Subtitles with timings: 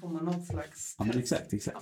[0.00, 1.76] Får man någon slags Ja, men exakt, exakt.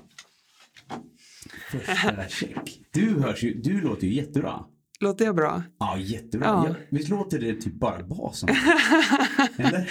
[1.70, 2.80] Första check.
[2.90, 4.64] Du hörs ju, du låter ju jättebra.
[5.00, 5.62] Låter jag bra?
[5.78, 6.46] Ja, jättebra.
[6.46, 6.66] Ja.
[6.68, 6.74] Ja.
[6.90, 8.48] visst låter det typ bara basen?
[9.56, 9.90] Eller?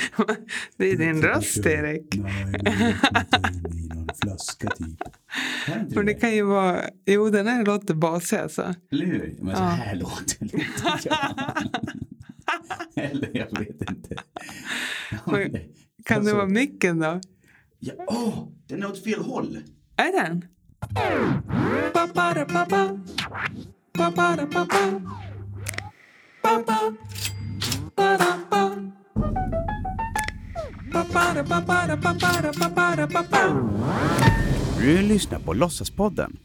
[0.77, 2.15] Det är din röst Erik.
[2.15, 5.02] Nej, det in i någon flaska typ.
[5.68, 6.20] Är inte Och det det?
[6.20, 8.73] kan ju vara, jo den här låter basig alltså.
[8.92, 9.38] Eller hur?
[9.42, 9.68] Men så Ja.
[9.68, 11.18] här låter låter jag.
[13.12, 14.16] Eller jag vet inte.
[15.12, 15.64] Ja, Men men- Kan
[16.05, 17.21] det alltså, vara micken då?
[17.80, 19.57] Ja, åh, den är åt fel håll.
[19.96, 20.46] Är den?
[34.80, 36.38] Du lyssnar på Låtsaspodden.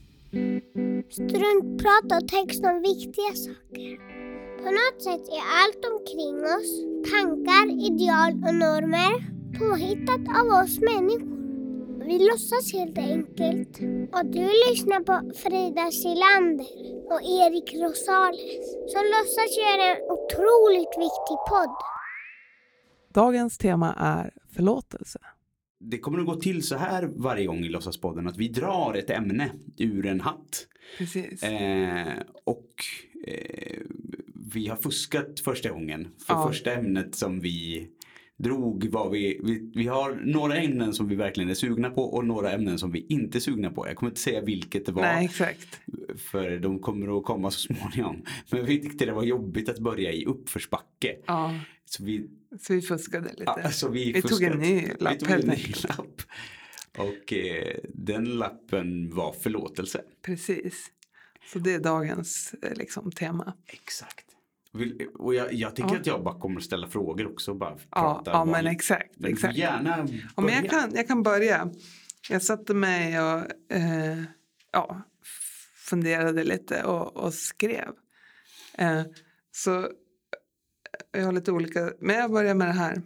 [1.10, 4.10] Struntprat och text om viktiga saker.
[4.59, 6.71] På något sätt är allt omkring oss,
[7.10, 11.40] tankar, ideal och normer, påhittat av oss människor.
[12.06, 13.78] Vi låtsas helt enkelt.
[14.12, 16.66] Och du lyssnar på Frida Silander
[17.12, 21.76] och Erik Rosales som låtsas göra en otroligt viktig podd.
[23.15, 25.18] Dagens tema är förlåtelse.
[25.80, 29.10] Det kommer att gå till så här varje gång i Låtsaspodden att vi drar ett
[29.10, 30.66] ämne ur en hatt.
[30.98, 31.42] Precis.
[31.42, 32.12] Eh,
[32.45, 32.74] och
[33.26, 33.80] eh,
[34.52, 36.09] vi har fuskat första gången.
[36.26, 36.48] För Ja.
[36.48, 37.88] första ämnet som vi
[38.43, 42.24] drog var vi, vi, vi har några ämnen som vi verkligen är sugna på och
[42.24, 43.88] några ämnen som vi inte är sugna på.
[43.88, 45.02] Jag kommer inte säga vilket det var.
[45.02, 45.80] Nej, exakt.
[46.16, 48.23] För de kommer att komma så småningom.
[48.51, 51.16] Men vi tyckte det var jobbigt att börja i uppförsbacke.
[51.27, 53.43] Ja, Så vi, så vi fuskade lite.
[53.47, 54.52] ja, alltså vi, vi tog fuskade.
[54.54, 56.23] en ny lapp Vi tog en ny lapp.
[56.99, 60.02] Och eh, den lappen var förlåtelse.
[60.23, 60.87] Precis.
[61.52, 63.54] Så det är dagens eh, liksom, tema.
[63.66, 64.27] Exakt.
[65.19, 66.00] Och jag, jag tycker Ja.
[66.00, 67.54] att jag bara kommer ställa frågor också.
[67.54, 69.15] Bara Ja, ja men exakt.
[69.16, 69.56] Men exakt.
[69.56, 71.71] gärna Ja, men jag, kan, jag kan börja.
[72.28, 74.22] Jag satte mig och eh,
[74.72, 75.03] ja,
[75.88, 77.88] funderade lite och, och skrev.
[78.78, 79.03] Eh,
[79.53, 79.86] så eh,
[81.12, 83.02] jag har lite olika, men jag börjar med det här.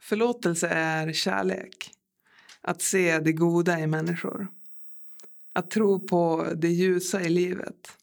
[0.00, 1.90] Förlåtelse är kärlek.
[2.60, 4.48] Att se det goda i människor.
[5.54, 7.98] Att tro på det ljusa i livet.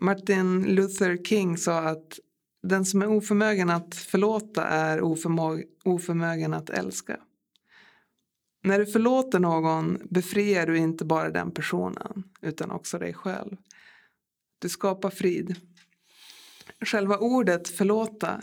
[0.00, 2.18] Martin Luther King sa att
[2.62, 5.02] den som är oförmögen att förlåta är
[5.84, 7.20] oförmögen att älska.
[8.62, 13.56] När du förlåter någon befriar du inte bara den personen utan också dig själv.
[14.58, 15.56] Du skapar frid.
[16.80, 18.42] Själva ordet förlåta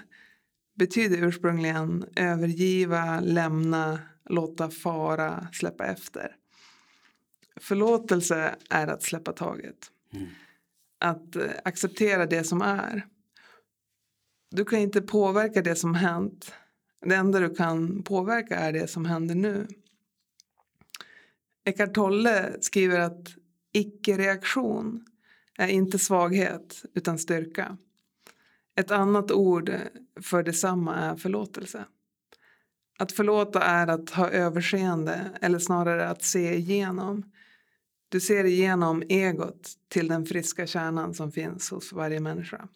[0.76, 4.00] betyder ursprungligen övergiva, lämna,
[4.30, 6.36] låta fara, släppa efter.
[7.56, 9.92] Förlåtelse är att släppa taget.
[10.14, 10.28] Mm.
[11.04, 13.08] Att eh, acceptera det som är.
[14.52, 16.54] Du kan inte påverka det som hänt.
[17.06, 19.68] Det enda du kan påverka är det som händer nu.
[21.66, 23.28] Eckart Tolle skriver att
[23.74, 25.06] icke-reaktion
[25.58, 27.78] är inte svaghet utan styrka.
[28.76, 29.74] Ett annat ord
[30.22, 31.86] för detsamma är förlåtelse.
[33.00, 37.24] Att förlåta är att ha överseende eller snarare att se igenom.
[38.14, 42.68] Du ser igenom egot till den friska kärnan som finns hos varje människa.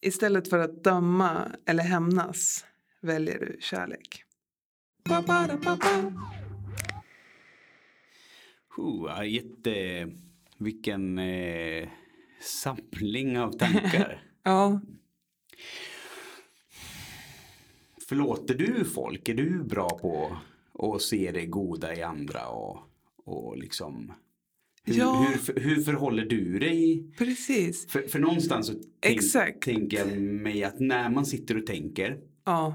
[0.00, 2.64] Istället för att döma eller hämnas
[3.00, 4.24] väljer du kärlek.
[8.76, 10.08] Ja, jätte...
[10.58, 11.88] Vilken eh,
[12.40, 14.22] samling av tankar.
[14.42, 14.80] Ja,
[18.08, 19.28] Förlåter du folk?
[19.28, 20.36] Är du bra på
[20.94, 22.78] att se det goda i andra och,
[23.24, 24.12] och liksom
[24.84, 25.26] hur, Ja.
[25.46, 27.04] hur, hur förhåller du dig?
[27.18, 27.86] precis.
[27.88, 29.20] För, för någonstans så tänk,
[29.64, 32.74] tänker jag mig att när man sitter och tänker Ja,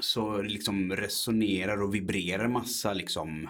[0.00, 3.48] så liksom resonerar och vibrerar massa liksom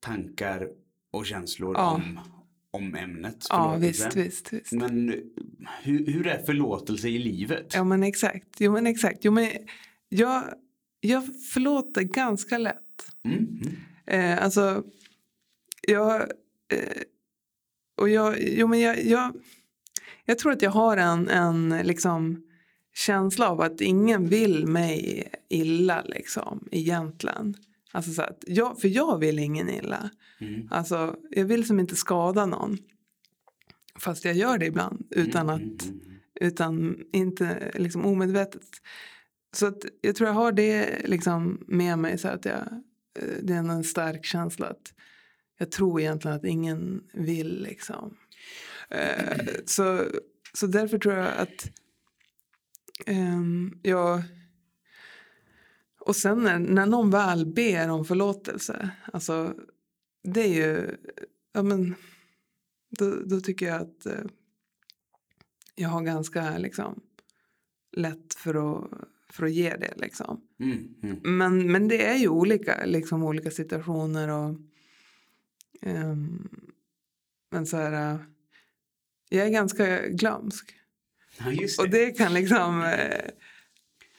[0.00, 0.68] tankar
[1.10, 1.94] och känslor Ja.
[1.94, 2.20] om,
[2.70, 4.72] om ämnet ja visst, visst, visst.
[4.72, 5.08] Men
[5.82, 7.72] hur, hur är förlåtelse i livet?
[7.74, 8.48] Ja, men exakt.
[8.58, 9.18] Jo, men exakt.
[9.22, 9.50] Jo, men
[10.08, 10.44] jag,
[11.00, 12.74] jag förlåter ganska lätt.
[13.24, 13.76] Mm, mm.
[14.08, 14.82] Eh, alltså,
[15.82, 16.20] jag...
[16.72, 17.02] Eh,
[17.96, 19.32] och jag, jo, men jag, jag,
[20.24, 22.42] jag tror att jag har en, en liksom,
[22.94, 27.54] känsla av att ingen vill mig illa liksom, egentligen.
[27.92, 30.10] Alltså, så att jag, för jag vill ingen illa.
[30.40, 30.68] Mm.
[30.70, 32.78] Alltså, jag vill som inte skada någon.
[33.98, 36.18] Fast jag gör det ibland utan Mm, att mm, mm.
[36.40, 38.62] utan inte liksom omedvetet.
[39.52, 42.82] Så att jag tror jag har det liksom med mig så att jag,
[43.18, 44.94] Eh, det är en stark känsla att
[45.58, 48.16] jag tror egentligen att ingen vill liksom.
[48.90, 50.04] Eh, så,
[50.54, 51.70] så därför tror jag att
[53.06, 54.22] ehm, jag
[56.00, 59.54] och sen när, när någon väl ber om förlåtelse, alltså
[60.22, 60.96] det är ju,
[61.52, 61.94] ja men,
[62.90, 64.24] då, då tycker jag att eh,
[65.74, 67.00] jag har ganska liksom
[67.92, 68.90] lätt för att,
[69.38, 70.40] för att ge det liksom.
[70.60, 71.20] Mm, mm.
[71.22, 74.54] Men, men det är ju olika, liksom olika situationer och
[75.82, 76.48] ehm,
[77.50, 78.20] men så här, eh,
[79.28, 80.74] jag är ganska glömsk.
[81.38, 81.78] Ja, det.
[81.78, 82.82] Och det kan liksom...
[82.82, 83.30] Eh,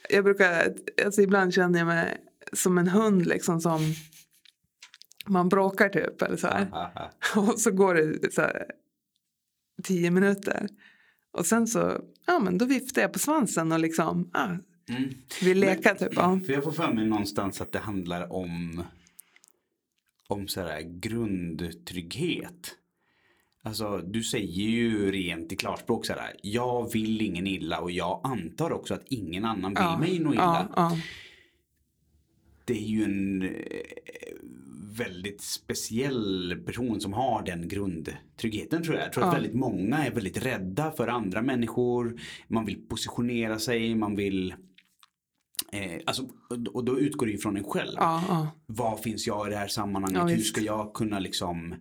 [0.09, 0.75] jag brukar...
[1.05, 2.17] Alltså ibland känner jag mig
[2.53, 3.93] som en hund liksom som...
[5.25, 6.49] Man bråkar typ eller så.
[7.39, 8.65] Och så går det så här,
[9.83, 10.67] tio minuter.
[11.31, 12.01] Och sen så...
[12.25, 14.29] Ja men då viftar jag på svansen och liksom...
[14.33, 14.55] Ah,
[14.89, 15.09] Mm.
[15.41, 16.09] vill leka typ.
[16.15, 16.39] Ja.
[16.45, 18.83] För jag får för mig någonstans att det handlar om
[20.27, 22.75] om så här grundtrygghet.
[23.63, 26.33] Alltså du säger ju rent i klarspråk så här.
[26.41, 30.33] Jag vill ingen illa och jag antar också att ingen annan vill Ja, mig något
[30.33, 30.67] illa.
[30.75, 30.97] ja, ja.
[32.65, 33.49] Det är ju en eh,
[34.97, 39.05] väldigt speciell person som har den grundtryggheten tror jag.
[39.05, 42.19] Jag tror att väldigt många är väldigt rädda för andra människor.
[42.47, 44.53] Man vill positionera sig, man vill
[45.71, 46.27] Eh, alltså,
[46.73, 47.93] och då utgår det ju från en själv.
[47.95, 48.51] Ja, ja.
[48.65, 50.19] Var finns jag i det här sammanhanget?
[50.19, 51.75] Ja, Hur ska jag kunna liksom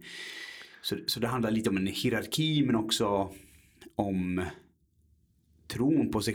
[0.83, 3.33] så, så det handlar lite om en hierarki men också
[3.95, 4.45] om
[5.67, 6.35] tron på sig,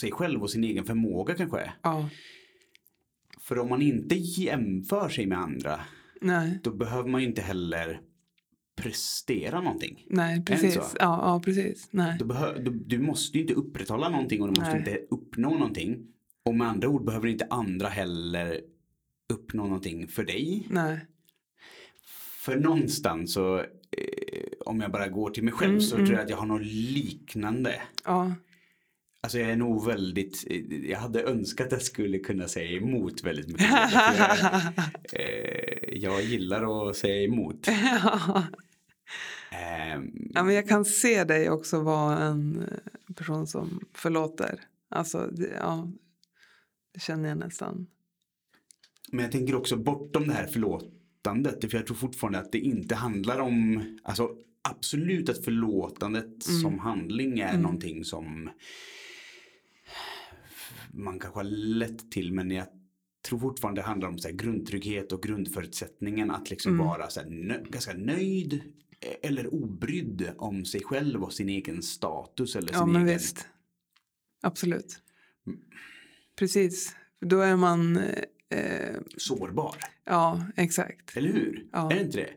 [0.00, 1.72] sig själv och sin egen förmåga kanske.
[1.82, 2.08] ja.
[3.40, 5.80] För om man inte jämför sig med andra
[6.20, 8.00] Nej, då behöver man ju inte heller
[8.76, 10.06] prestera någonting.
[10.10, 10.76] nej precis.
[10.76, 11.88] Ja, ja, precis.
[11.90, 12.16] Nej.
[12.18, 14.78] Du, behö, du, du måste ju inte upprätthålla någonting och du måste Nej.
[14.78, 16.06] inte uppnå någonting.
[16.44, 18.60] Och med andra ord behöver inte andra heller
[19.32, 20.66] uppnå någonting för dig.
[20.70, 21.06] Nej.
[22.40, 23.64] För någonstans så, eh,
[24.66, 26.06] om jag bara går till mig själv Mm, så mm.
[26.06, 27.82] tror jag att jag har något liknande.
[28.04, 28.34] Ja.
[29.20, 33.24] Alltså jag är nog väldigt, eh, jag hade önskat att jag skulle kunna säga emot
[33.24, 33.70] väldigt mycket.
[33.70, 34.38] Jag,
[35.20, 37.68] eh, jag gillar att säga emot.
[39.50, 44.60] Ehm, Ja, men jag kan se dig också vara en eh, person som förlåter.
[44.88, 45.30] Alltså,
[45.60, 45.88] ja,
[46.92, 47.86] det känner jag nästan.
[49.12, 51.70] Men jag tänker också bortom det här förlåtandet.
[51.70, 56.60] För jag tror fortfarande att det inte handlar om, alltså absolut att förlåtandet Mm.
[56.60, 57.62] som handling är Mm.
[57.62, 58.50] någonting som
[60.92, 62.32] man kanske har lätt till.
[62.32, 62.66] Men jag
[63.28, 66.86] tror fortfarande det handlar om så grundtrygghet och grundförutsättningen att liksom Mm.
[66.86, 68.60] vara så nö- ganska nöjd
[69.22, 73.46] eller obrydd om sig själv och sin egen status eller Ja, sin men egen visst.
[74.42, 75.02] Absolut.
[76.36, 76.96] Precis.
[77.20, 77.96] Då är man...
[77.96, 78.22] eh,
[78.54, 79.76] Eh, sårbar.
[80.04, 81.16] ja, exakt.
[81.16, 81.66] Eller hur?
[81.72, 81.90] Ja.
[81.92, 82.30] Är det inte det?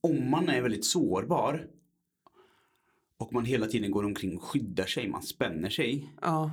[0.00, 1.66] Om man är väldigt sårbar
[3.16, 6.52] och man hela tiden går omkring och skyddar sig, man spänner sig Ja.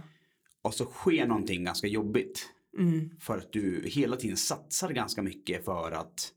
[0.62, 3.10] och så sker någonting ganska jobbigt Mm.
[3.20, 6.34] för att du hela tiden satsar ganska mycket för att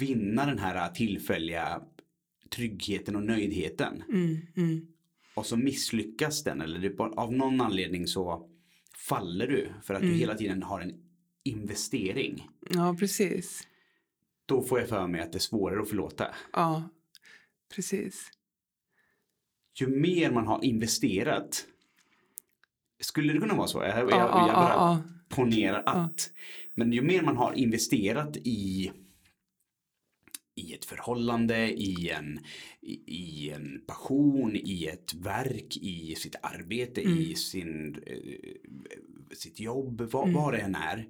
[0.00, 1.82] vinna den här tillfälliga
[2.50, 4.02] tryggheten och nöjdheten.
[4.08, 4.36] Mm.
[4.56, 4.86] Mm.
[5.34, 8.48] Och så misslyckas den eller bara- av någon anledning så
[8.96, 10.18] faller du för att du Mm.
[10.18, 10.92] hela tiden har en
[11.44, 12.48] investering.
[12.70, 13.66] Ja, precis.
[14.46, 16.34] Då får jag för mig att det är svårare att förlåta.
[16.52, 16.88] Ja,
[17.74, 18.30] precis.
[19.80, 21.66] ju mer man har investerat.
[23.00, 23.82] Skulle det kunna vara så?
[23.82, 26.30] Jag, jag, Ja, jag ja, bara ja, ponerar att.
[26.74, 28.92] Men ju mer man har investerat i
[30.56, 32.38] i ett förhållande, i en,
[32.80, 37.34] i, i en passion, i ett verk, i sitt arbete, i Mm.
[37.36, 40.34] sin, eh, sitt jobb, vad, Mm.
[40.34, 41.06] vad det än är.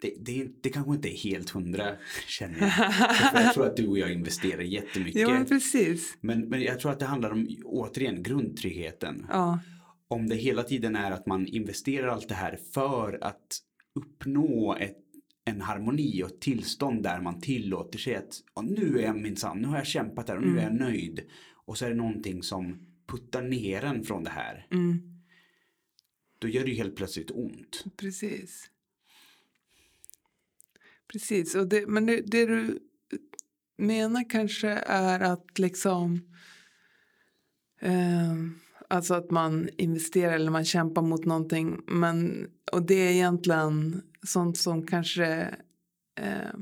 [0.00, 1.96] Det, det, det kanske inte är helt hundra
[2.28, 3.44] känner jag.
[3.44, 5.20] Jag tror att du och jag investerar jättemycket.
[5.22, 6.18] ja precis.
[6.20, 9.26] Men, men jag tror att det handlar om, återigen, grundtryggheten.
[9.28, 9.58] Ja,
[10.08, 13.58] Om det hela tiden är att man investerar allt det här för att
[13.94, 14.96] uppnå ett,
[15.48, 19.58] en harmoni och ett tillstånd där man tillåter sig att "Ja, nu är jag minsann,
[19.60, 20.76] nu har jag kämpat här och nu är jag Mm.
[20.88, 21.20] nöjd.
[21.66, 24.66] Och så är det någonting som puttar ner en från det här.
[24.70, 25.20] mm,
[26.38, 27.84] Då gör det ju helt plötsligt ont.
[27.96, 28.70] precis.
[31.12, 32.78] Precis, och det, men det, det du
[33.76, 36.34] menar kanske är att liksom
[37.80, 38.58] ehm,
[38.88, 41.80] Alltså att man investerar eller man kämpar mot någonting.
[41.86, 45.26] Men, och det är egentligen sånt som kanske
[46.20, 46.52] eh,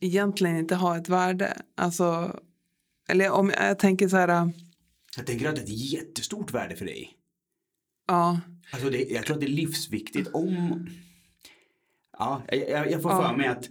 [0.00, 1.62] egentligen inte har ett värde.
[1.76, 2.40] Alltså,
[3.08, 4.52] eller om jag tänker så här,
[5.16, 7.12] Jag tänker att det är ett jättestort värde för dig.
[8.08, 8.40] ja,
[8.72, 10.86] Alltså det, jag tror att det är livsviktigt om...
[12.18, 13.28] Ja, jag, jag- jag får Ja.
[13.28, 13.70] för mig att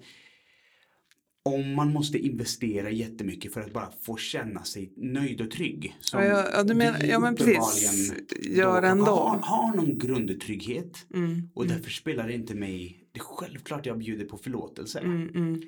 [1.43, 5.95] om man måste investera jättemycket för att bara få känna sig nöjd och trygg.
[6.13, 8.13] Ja, ja, ja, du menar- ja, men precis.
[8.41, 9.05] Gör då ändå.
[9.05, 11.05] Har, har någon grundtrygghet.
[11.13, 14.99] Mm, Och därför spelar det inte mig, det är självklart jag bjuder på förlåtelse.
[14.99, 15.61] mm, mm,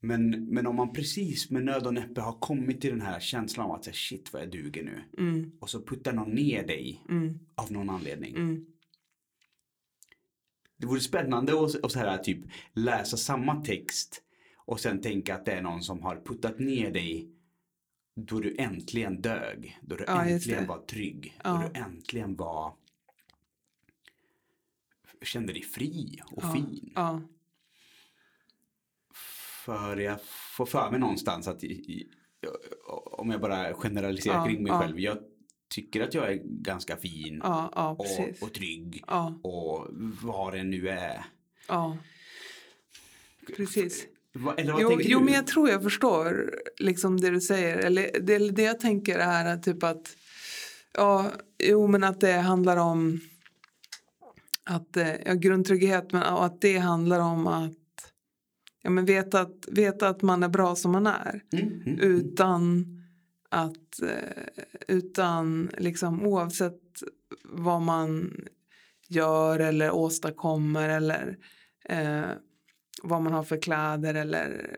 [0.00, 3.66] Men, men om man precis med nöd och näppe har kommit till den här känslan
[3.66, 5.22] av att säga, shit vad jag duger nu.
[5.28, 8.36] mm, Och så puttar någon ner dig mm, av någon anledning.
[8.36, 8.66] mm.
[10.78, 12.38] Det vore spännande att, att så här, typ,
[12.74, 14.22] läsa samma text
[14.66, 17.30] och sen tänka att det är någon som har puttat ner dig
[18.14, 19.78] då du äntligen dög.
[19.82, 21.38] Då du Ja, äntligen var trygg.
[21.44, 21.50] Ja.
[21.50, 22.74] Då du äntligen var
[25.22, 26.92] kände dig fri och Ja, fin.
[26.94, 27.22] ja,
[29.64, 30.20] För jag
[30.56, 32.10] får för mig någonstans att i, i,
[33.04, 35.00] om jag bara generaliserar Ja, kring mig själv.
[35.00, 35.18] Jag
[35.68, 38.00] tycker att jag är ganska fin och,
[38.42, 39.04] och trygg.
[39.42, 39.86] Och
[40.22, 41.24] vad det nu är.
[41.68, 41.98] ja,
[43.56, 44.06] precis.
[44.56, 47.76] Eller vad Jo, jo, men jag tror jag förstår liksom det du säger.
[47.76, 50.16] Eller det, det jag tänker är att typ att
[50.92, 53.20] ja, jo, men att det handlar om
[54.64, 58.12] att eh, ja, grundtrygghet, men och att det handlar om att
[58.82, 61.98] ja, men veta, att veta att man är bra som man är Mm, mm.
[62.00, 62.84] utan
[63.48, 67.02] att eh, utan liksom oavsett
[67.44, 68.40] vad man
[69.08, 71.36] gör eller åstadkommer eller
[71.84, 72.30] eh,
[73.02, 74.76] vad man har för kläder eller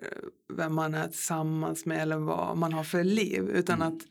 [0.52, 3.88] vem man är tillsammans med eller vad man har för liv utan Mm.
[3.96, 4.02] att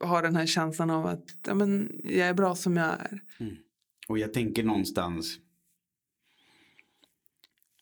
[0.00, 3.20] eh, ha den här känslan av att ja, men, jag är bra som jag är.
[4.08, 5.38] Och jag tänker någonstans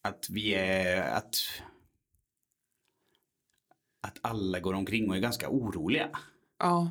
[0.02, 1.36] att vi är att
[4.00, 6.10] att alla går omkring och är ganska oroliga.
[6.58, 6.90] Ja,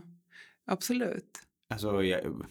[0.65, 1.39] absolut.
[1.69, 2.45] Alltså, jag,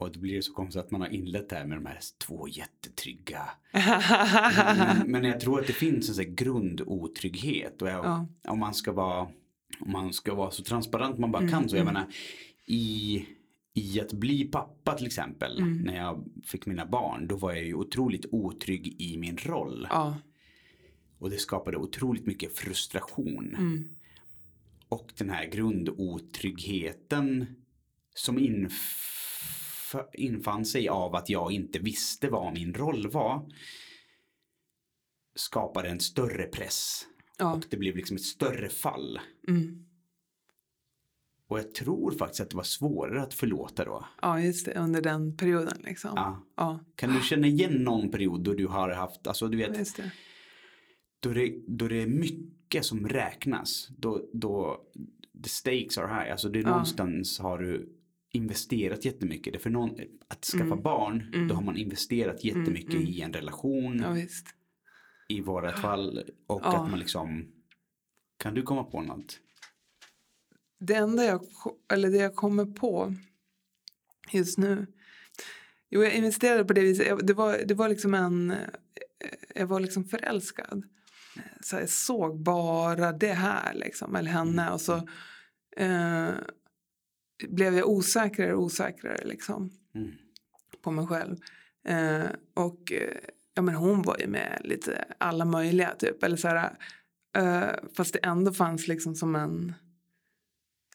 [0.00, 2.48] och det blir så konstigt att man har inlett det här med de här två
[2.48, 3.42] jättetrygga.
[3.72, 7.82] Men, men jag tror att det finns en sån här grundotrygghet.
[7.82, 8.26] Och jag, Ja.
[8.48, 9.20] om, man ska vara,
[9.80, 11.68] om man ska vara så transparent man bara kan.
[11.68, 12.06] Så jag menar,
[12.66, 13.24] i,
[13.74, 15.64] i att bli pappa till exempel.
[15.64, 17.26] När jag fick mina barn.
[17.26, 19.86] Då var jag ju otroligt otrygg i min roll.
[19.90, 20.16] ja,
[21.18, 23.54] Och det skapade otroligt mycket frustration.
[23.58, 23.88] mm,
[24.88, 27.46] Och den här grundotryggheten
[28.14, 29.19] som inf-
[30.14, 33.46] infann sig av att jag inte visste vad min roll var
[35.34, 37.06] skapade en större press.
[37.38, 39.20] ja, Och det blev liksom ett större fall.
[39.48, 39.86] mm.
[41.48, 44.06] Och jag tror faktiskt att det var svårare att förlåta då.
[44.22, 46.10] ja, just det, under den perioden liksom.
[46.16, 46.46] Ja.
[46.56, 49.96] Ja, Kan du känna igen någon period då du har haft, alltså du vet, just
[49.96, 50.10] det.
[51.20, 53.88] då det, då det är mycket som räknas.
[53.98, 54.80] Då, då
[55.42, 56.32] the stakes are high.
[56.32, 56.68] Alltså det är Ja.
[56.70, 57.88] någonstans har du
[58.32, 59.52] investerat jättemycket.
[59.52, 59.90] Det för någon,
[60.28, 63.92] att skaffa barn, då har man investerat jättemycket i en relation.
[63.92, 64.02] Mm.
[64.02, 64.46] Ja, visst.
[65.28, 66.24] I vårat fall.
[66.46, 66.76] Och Ja.
[66.84, 67.52] att man liksom,
[68.36, 69.38] kan du komma på något?
[70.80, 71.40] Det enda jag,
[71.92, 73.14] eller det jag kommer på
[74.32, 74.86] just nu.
[75.90, 77.26] Jo, jag investerade på det viset.
[77.26, 78.54] Det, var, det var liksom en...
[79.54, 80.82] Jag var liksom förälskad.
[81.60, 84.70] Så jag såg bara det här, liksom, eller henne.
[84.70, 84.96] Och så
[85.76, 86.30] eh,
[87.48, 90.10] blev jag osäkrare och osäkrare liksom, Mm.
[90.82, 91.36] på mig själv.
[91.84, 93.16] Eh, och eh,
[93.54, 96.22] ja, men hon var ju med lite alla möjliga, typ.
[96.22, 96.76] Eller så här,
[97.36, 99.72] eh, fast det ändå fanns liksom som en...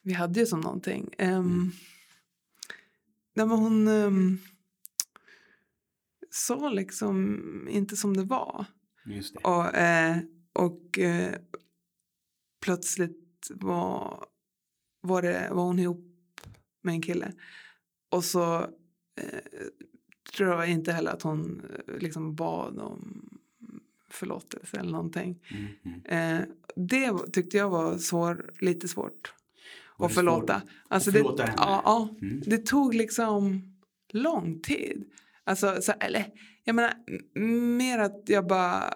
[0.04, 1.16] Vi hade ju som någonting.
[1.20, 1.72] Um,
[3.34, 4.40] nej, men hon um,
[6.32, 8.66] sa liksom inte som det var.
[9.06, 9.40] Just det.
[9.40, 10.18] Och, eh,
[10.54, 11.36] och eh,
[12.62, 14.26] plötsligt var,
[15.02, 16.15] var, det, var hon ihop
[16.86, 17.32] med en kille.
[18.10, 18.56] Och så
[19.16, 19.40] eh,
[20.36, 23.30] tror jag inte heller att hon eh, liksom bad om
[24.10, 25.40] förlåtelse eller någonting.
[25.52, 26.40] Mm, mm.
[26.42, 29.34] Eh, det tyckte jag var svår, lite svårt
[29.98, 30.60] Var att det förlåta.
[30.60, 31.56] svårt Alltså att det, förlåta henne?
[31.58, 32.42] ja, ja, Mm.
[32.46, 33.62] det tog liksom
[34.10, 35.04] lång tid.
[35.44, 36.26] Alltså, så, eller
[36.64, 36.94] jag menar
[37.78, 38.94] mer att jag bara,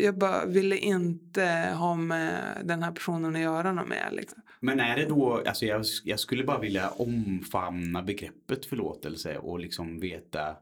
[0.00, 4.08] jag bara ville inte ha med den här personen att göra något mer.
[4.12, 4.42] Liksom.
[4.60, 10.00] Men är det då, alltså jag, jag skulle bara vilja omfamna begreppet förlåtelse och liksom
[10.00, 10.56] veta.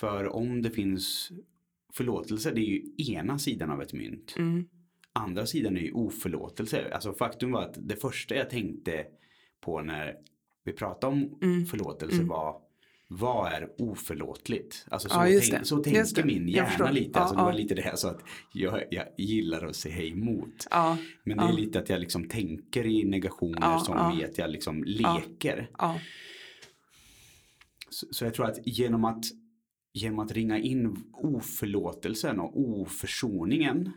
[0.00, 1.32] För om det finns
[1.92, 2.82] förlåtelse, det är ju
[3.14, 4.34] ena sidan av ett mynt.
[4.38, 4.68] Mm.
[5.12, 6.90] Andra sidan är ju oförlåtelse.
[6.92, 9.06] Alltså faktum var att det första jag tänkte
[9.60, 10.16] på när
[10.64, 11.66] vi pratade om Mm.
[11.66, 12.60] förlåtelse var
[13.08, 14.86] vad är oförlåtligt?
[14.90, 17.18] Alltså så, Ja, tänk, så tänker min hjärna lite.
[17.20, 17.58] Alltså Ja, det var ja.
[17.58, 18.20] lite det här så att
[18.52, 20.66] jag, jag gillar att säga emot.
[21.24, 24.84] Men det är lite att jag liksom tänker i negationer som i att jag liksom
[24.84, 25.70] leker.
[27.90, 29.24] Så, så jag tror att genom att
[29.92, 33.90] genom att ringa in oförlåtelsen och oförsoningen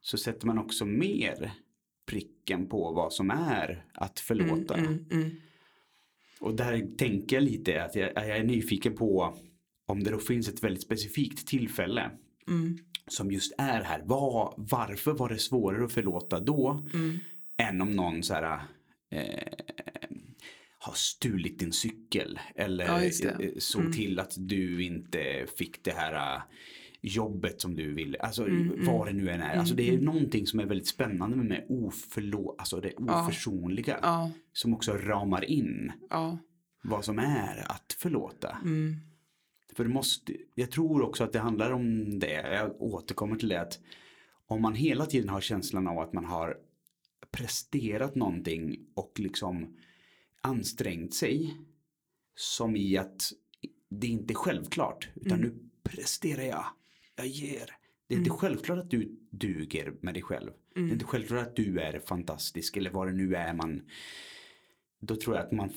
[0.00, 1.52] så sätter man också mer
[2.06, 4.74] pricken på vad som är att förlåta.
[4.74, 5.30] Mm, mm,
[6.40, 9.34] Och där tänker jag lite att jag, jag är nyfiken på
[9.86, 12.10] om det då finns ett väldigt specifikt tillfälle
[12.48, 14.02] mm, som just är här.
[14.04, 17.18] Vad, varför var det svårare att förlåta då mm,
[17.62, 18.62] än om någon så här
[19.10, 19.52] eh,
[20.78, 23.92] har stulit din cykel eller Ja, eh, såg Mm.
[23.92, 26.42] till att du inte fick det här eh,
[27.06, 28.18] jobbet som du ville.
[28.18, 28.86] Alltså Mm, mm.
[28.86, 29.46] vad det nu än är.
[29.48, 30.04] Mm, Alltså det är mm.
[30.04, 33.98] någonting som är väldigt spännande med, med oförlå, alltså det oförsonliga.
[34.02, 36.38] ja, Som också ramar in ja,
[36.84, 38.58] vad som är att förlåta.
[38.64, 38.96] mm,
[39.76, 42.32] För det måste, jag tror också att det handlar om det.
[42.54, 43.78] Jag återkommer till det att
[44.46, 46.56] om man hela tiden har känslan av att man har
[47.30, 49.76] presterat någonting och liksom
[50.40, 51.54] ansträngt sig.
[52.36, 53.22] Som i att
[53.90, 55.08] det inte är självklart.
[55.14, 55.50] Utan Mm.
[55.50, 56.64] nu presterar jag.
[57.16, 57.70] Jag ger.
[58.08, 58.38] Det är inte Mm.
[58.38, 60.50] självklart att du duger med dig själv.
[60.74, 63.82] Det är mm, inte självklart att du är fantastisk eller vad det nu är man.
[65.00, 65.70] Då tror jag att man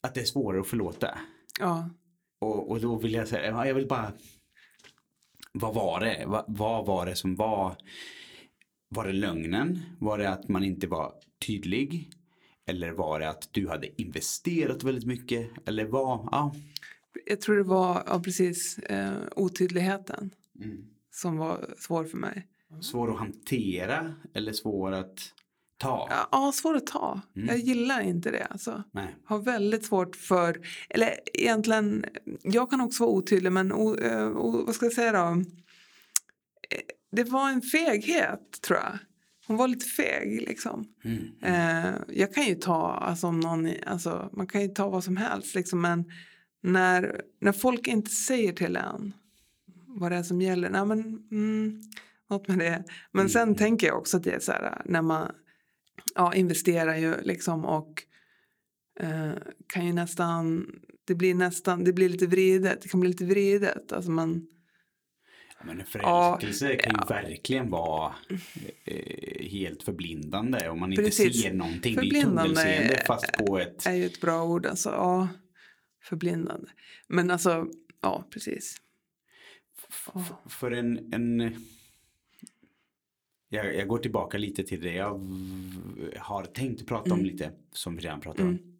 [0.00, 1.18] att det är svårare att förlåta.
[1.60, 1.90] ja,
[2.38, 4.12] Och, och då vill jag säga, ja, jag vill bara
[5.52, 6.24] Vad var det?
[6.26, 7.76] Va, vad var det som var
[8.88, 9.78] Var det lögnen?
[9.98, 11.14] Var det att man inte var
[11.46, 12.10] tydlig?
[12.66, 15.68] Eller var det att du hade investerat väldigt mycket?
[15.68, 16.28] Eller vad?
[16.32, 16.54] Ja.
[17.26, 20.84] Jag tror det var ja, precis eh, otydligheten Mm.
[21.10, 22.46] som var svår för mig.
[22.80, 25.18] Svår att hantera eller svår att
[25.76, 26.06] ta?
[26.10, 27.20] Ja, ja svår att ta.
[27.36, 27.48] Mm.
[27.48, 28.82] Jag gillar inte det alltså.
[28.92, 29.16] Nej.
[29.24, 32.04] Har väldigt svårt för, eller egentligen,
[32.42, 35.18] jag kan också vara otydlig men o, eh, o, vad ska jag säga då?
[36.70, 38.98] Eh, Det var en feghet tror jag.
[39.46, 40.84] Hon var lite feg liksom.
[41.04, 41.22] Mm.
[41.42, 45.16] Eh, jag kan ju ta, alltså, om någon, alltså, man kan ju ta vad som
[45.16, 46.04] helst liksom, men
[46.62, 49.12] när, när folk inte säger till en
[49.86, 51.00] vad det är som gäller, nej men
[51.30, 51.82] mm,
[52.30, 52.84] något med det.
[53.12, 53.54] Men sen Mm.
[53.54, 55.32] tänker jag också att det är så här när man
[56.14, 58.02] ja, investerar ju liksom och
[59.00, 59.32] eh,
[59.66, 60.66] kan ju nästan,
[61.04, 63.92] det blir nästan, det blir lite vridet, det kan bli lite vridet.
[63.92, 64.46] Alltså man,
[65.58, 67.06] Ja, Men en förälskelse kan ju ja.
[67.08, 68.14] verkligen vara
[68.84, 71.42] eh, helt förblindande om man inte Precis.
[71.42, 71.94] ser någonting.
[71.94, 75.28] Det är ju Förblindande tunnelseende fast på ett är ju ett bra ord alltså, ja,
[76.02, 76.70] förblindande.
[77.06, 78.76] Men alltså, ja precis.
[79.88, 81.54] F- För en, en
[83.48, 85.18] jag, jag går tillbaka lite till det jag
[86.18, 87.32] har tänkt prata om Mm.
[87.32, 88.54] lite som vi redan pratade om.
[88.54, 88.78] Mm.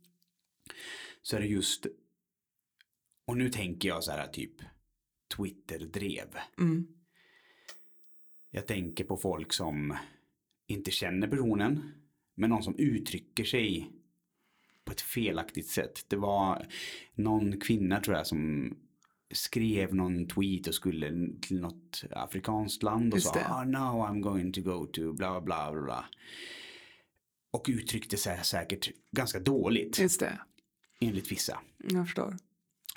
[1.22, 1.86] Så är det just
[3.24, 4.52] och nu tänker jag så här typ
[5.36, 6.36] Twitter-drev.
[6.58, 6.86] Mm.
[8.50, 9.96] Jag tänker på folk som
[10.66, 11.92] inte känner personen
[12.34, 13.92] men någon som uttrycker sig
[14.84, 16.04] på ett felaktigt sätt.
[16.08, 16.66] Det var
[17.14, 18.72] någon kvinna tror jag som
[19.34, 23.46] skrev någon tweet och skulle till något afrikanskt land och Just sa det.
[23.48, 26.04] ah, now I'm going to go to bla bla bla bla.
[27.50, 30.38] Och uttryckte sig säkert ganska dåligt Just det,
[31.00, 31.58] enligt vissa.
[31.78, 32.36] jag förstår.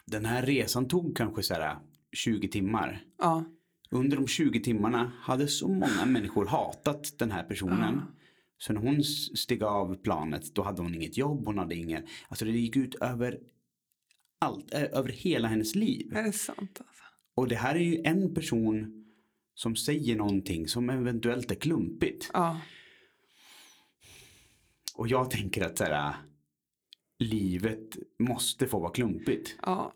[0.06, 1.78] Den här resan tog kanske så här
[2.14, 3.04] 20 timmar.
[3.18, 3.44] Ja,
[3.90, 8.02] Under de 20 timmarna hade så många människor hatat den här personen.
[8.08, 8.25] Ja.
[8.58, 12.46] Så när hon steg av planet då hade hon inget jobb, hon hade ingen, alltså
[12.46, 13.40] det gick ut över
[14.40, 16.16] allt, över hela hennes liv.
[16.16, 17.04] är det sant alltså?
[17.36, 19.06] Och det här är ju en person
[19.54, 22.30] som säger någonting som eventuellt är klumpigt.
[22.34, 22.62] Ja,
[24.96, 26.16] Och jag tänker att så här,
[27.20, 29.56] livet måste få vara klumpigt.
[29.62, 29.94] ja.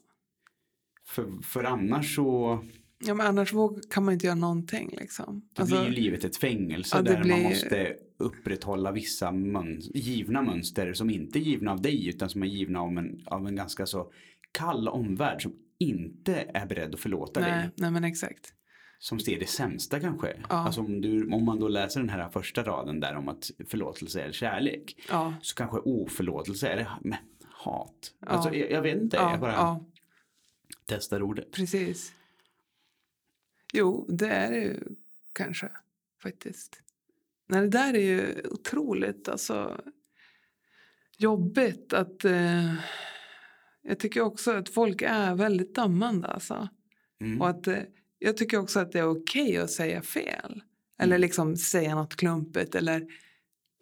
[1.05, 2.59] För, för annars så
[2.99, 3.53] Ja, men annars
[3.89, 5.49] kan man inte göra någonting liksom.
[5.53, 9.91] Då Alltså, blir ju livet ett fängelse ja, där blir- man måste upprätthålla vissa möns-
[9.93, 13.47] givna mönster som inte är givna av dig utan som är givna av en, av
[13.47, 14.11] en ganska så
[14.51, 17.69] kall omvärld som inte är beredd att förlåta nej, dig.
[17.75, 18.53] nej, men exakt.
[18.99, 20.27] Som ser det sämsta kanske.
[20.49, 20.55] Ja.
[20.55, 24.21] Alltså om, du, om man då läser den här första raden där om att förlåtelse
[24.21, 24.95] är kärlek.
[25.09, 26.87] Ja, Så kanske oförlåtelse är det
[27.45, 28.13] hat.
[28.19, 28.27] Ja.
[28.27, 29.85] Alltså jag, jag vet inte, ja, jag bara ja,
[30.85, 31.51] testar ordet.
[31.51, 32.13] precis.
[33.73, 34.79] Jo, det är det ju
[35.33, 35.69] kanske
[36.23, 36.81] faktiskt.
[37.49, 39.81] Nej, det där är ju otroligt alltså,
[41.17, 42.25] jobbigt att...
[42.25, 42.73] Eh,
[43.81, 46.67] jag tycker också att folk är väldigt dömande alltså.
[47.21, 47.41] Mm.
[47.41, 47.77] Och att, eh,
[48.19, 50.61] jag tycker också att det är okej att säga fel.
[50.99, 51.21] Eller Mm.
[51.21, 53.01] liksom säga något klumpigt eller...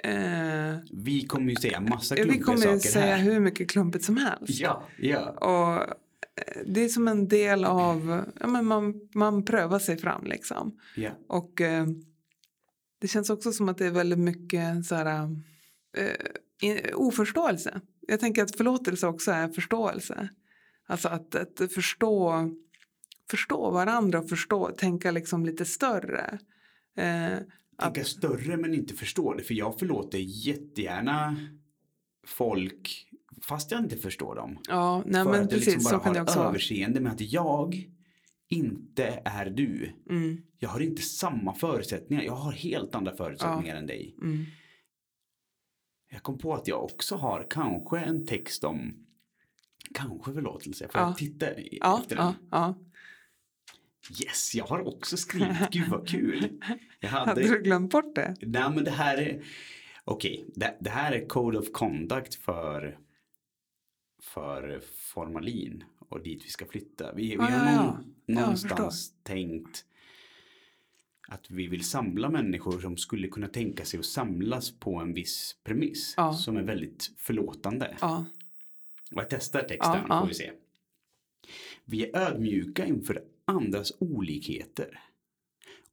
[0.03, 3.23] Eh, Vi kommer ju säga massa vi klumpiga kommer ju saker säga här.
[3.23, 4.59] hur mycket klumpigt som helst.
[4.59, 5.29] Ja, ja.
[5.29, 8.23] Och eh, det är som en del av...
[8.39, 10.79] Ja, men man, man prövar sig fram liksom.
[10.95, 11.09] ja.
[11.27, 11.85] Och eh,
[12.99, 15.29] det känns också som att det är väldigt mycket så här,
[15.97, 17.81] eh, oförståelse.
[18.07, 20.29] Jag tänker att förlåtelse också är förståelse.
[20.87, 22.49] Alltså att, att förstå,
[23.29, 26.39] förstå varandra och förstå, tänka liksom lite större.
[26.97, 27.37] Eh,
[27.81, 29.43] Tänka större men inte förstå det.
[29.43, 31.35] För jag förlåter jättegärna
[32.27, 33.07] folk
[33.41, 34.59] fast jag inte förstår dem.
[34.67, 36.49] ja, nej för men att jag precis liksom så kan har också vara.
[36.49, 37.89] överseende med att jag
[38.49, 39.91] inte är du.
[40.09, 42.23] Mm, Jag har inte samma förutsättningar.
[42.23, 44.15] Jag har helt andra förutsättningar än dig.
[44.21, 44.45] mm,
[46.11, 49.05] Jag kom på att jag också har kanske en text om
[49.93, 50.87] kanske förlåtelse.
[50.91, 51.07] Får Ja.
[51.07, 52.25] jag titta ja, efter den?
[52.25, 52.75] ja, ja.
[54.25, 55.69] Yes, jag har också skrivit.
[55.71, 56.61] Gud vad kul.
[56.99, 57.25] Jag hade...
[57.29, 58.35] Hade du glömt bort det?
[58.41, 59.43] Nej men det här är
[60.03, 62.97] Okej, det, det här är Code of Conduct för
[64.21, 64.81] för
[65.13, 67.13] formalin och dit vi ska flytta.
[67.13, 67.83] Vi, vi har ja.
[67.85, 69.85] någon, Ja, någonstans tänkt
[71.27, 75.55] att vi vill samla människor som skulle kunna tänka sig att samlas på en viss
[75.63, 76.33] premiss Ja.
[76.33, 77.97] som är väldigt förlåtande.
[78.01, 78.25] Ja,
[79.11, 80.19] Och jag testar texten ja.
[80.21, 80.51] får vi se.
[81.85, 84.99] Vi är ödmjuka inför andras olikheter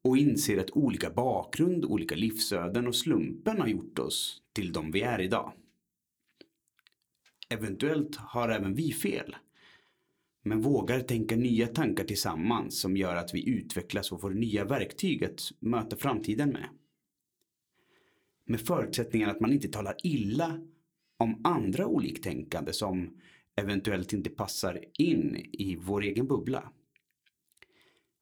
[0.03, 5.01] och inser att olika bakgrund, olika livsöden och slumpen har gjort oss till de vi
[5.01, 5.53] är idag.
[7.49, 9.37] Eventuellt har även vi fel.
[10.47, 15.25] Men vågar tänka nya tankar tillsammans som gör att vi utvecklas och får nya verktyg
[15.25, 16.69] att möta framtiden med.
[18.47, 20.61] Med förutsättningen att man inte talar illa
[21.17, 23.21] om andra oliktänkande som
[23.57, 26.73] eventuellt inte passar in i vår egen bubbla.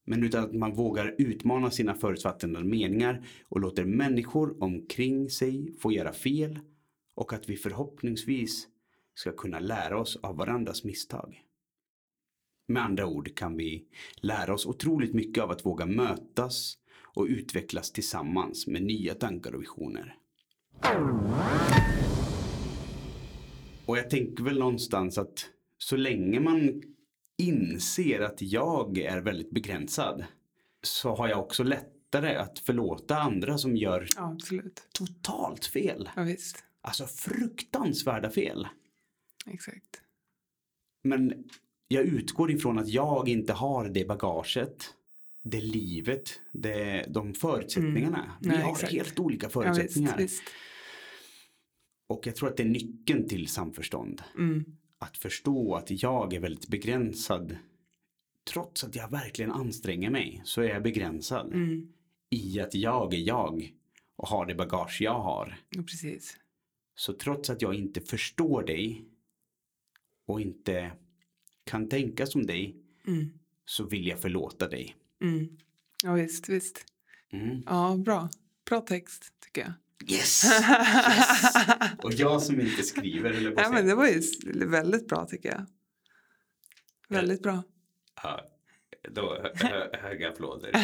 [0.05, 5.93] Men utan att man vågar utmana sina förutfattade meningar och låter människor omkring sig få
[5.93, 6.59] göra fel
[7.15, 8.69] och att vi förhoppningsvis
[9.15, 11.43] ska kunna lära oss av varandras misstag.
[12.67, 13.85] Med andra ord kan vi
[14.17, 16.79] lära oss otroligt mycket av att våga mötas
[17.15, 20.17] och utvecklas tillsammans med nya tankar och visioner.
[23.87, 26.83] Och jag tänker väl någonstans att så länge man
[27.37, 30.25] inser att jag är väldigt begränsad
[30.83, 34.37] så har jag också lättare att förlåta andra som gör ja
[34.93, 36.11] totalt fel.
[36.17, 36.65] Ja, visst.
[36.81, 38.69] Alltså fruktansvärda fel.
[39.47, 40.03] Exakt.
[41.03, 41.45] Men
[41.93, 44.95] jag utgår ifrån att jag inte har det bagaget,
[45.45, 48.33] det livet, det, de förutsättningarna.
[48.41, 48.93] Vi Nej, har exakt.
[48.93, 50.17] helt olika Ja, förutsättningar.
[50.17, 50.51] visst, visst.
[52.07, 54.23] Och jag tror att det är nyckeln till samförstånd.
[54.39, 54.65] Mm,
[54.99, 57.57] Att förstå att jag är väldigt begränsad.
[58.53, 61.89] Trots att jag verkligen anstränger mig så är jag begränsad mm.
[62.31, 63.73] i att jag är jag
[64.17, 65.59] och har det bagage jag har.
[65.71, 66.37] Ja, precis.
[66.95, 69.05] Så trots att jag inte förstår dig
[70.27, 70.93] och inte
[71.65, 73.31] kan tänka som dig Mm,
[73.65, 74.97] så vill jag förlåta dig.
[75.23, 75.49] mm.
[76.05, 76.85] Ja, visst, visst.
[77.33, 77.63] Mm.
[77.67, 78.29] Ja, bra.
[78.69, 79.73] Bra text, tycker jag.
[80.13, 80.45] Yes!
[80.61, 81.55] yes!
[81.99, 84.23] Och jag som inte skriver eller att men det var ju
[84.67, 85.67] väldigt bra, tycker jag.
[87.09, 87.63] Väldigt bra.
[88.23, 88.41] Ja,
[89.11, 90.71] då hö- hö- höga applåder.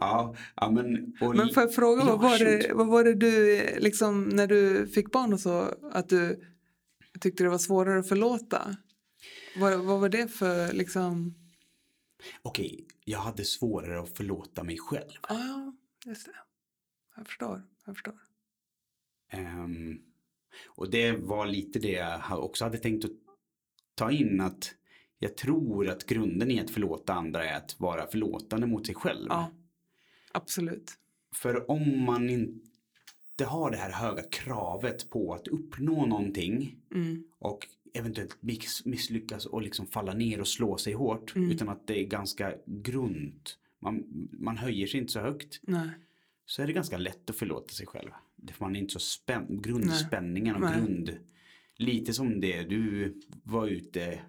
[0.00, 1.12] ja, ja, men...
[1.20, 4.86] Och Men får jag fråga, vad, var det, vad var det du, liksom, när du
[4.86, 6.44] fick barn och så, att du
[7.20, 8.76] tyckte det var svårare att förlåta?
[9.56, 11.34] Vad, vad var det för, liksom,
[12.42, 15.10] Okej, jag hade svårare att förlåta mig själv.
[15.28, 15.72] ja,
[16.06, 16.32] just det.
[17.16, 18.14] Jag förstår, jag förstår.
[19.28, 19.98] Ehm,
[20.66, 23.10] och det var lite det jag också hade tänkt att
[23.94, 24.74] ta in att
[25.18, 29.26] jag tror att grunden i att förlåta andra är att vara förlåtande mot sig själv.
[29.28, 29.52] Ja,
[30.32, 30.92] absolut.
[31.34, 32.69] För om man inte
[33.44, 39.62] har det här höga kravet på att uppnå någonting Mm, och eventuellt miss- misslyckas och
[39.62, 41.50] liksom falla ner och slå sig hårt Mm.
[41.50, 43.56] utan att det är ganska grunt.
[43.82, 45.88] Man, man höjer sig inte så högt nej,
[46.46, 48.10] så är det ganska lätt att förlåta sig själv.
[48.58, 50.74] Man är inte så spänn, grundspänningen och Nej.
[50.80, 51.16] grund.
[51.76, 54.20] Lite som det du var ute